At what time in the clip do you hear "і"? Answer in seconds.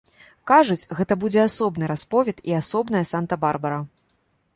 2.53-2.57